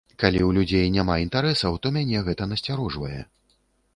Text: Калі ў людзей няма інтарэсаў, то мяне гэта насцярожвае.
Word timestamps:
Калі 0.21 0.39
ў 0.43 0.49
людзей 0.57 0.87
няма 0.95 1.17
інтарэсаў, 1.25 1.77
то 1.83 1.91
мяне 1.97 2.23
гэта 2.29 2.43
насцярожвае. 2.53 3.21